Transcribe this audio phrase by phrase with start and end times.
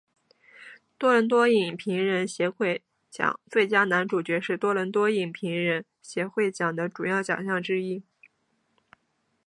[0.97, 8.01] 多伦多影评人协会奖最佳男主角是多伦多影评人协会奖的主要奖项之一。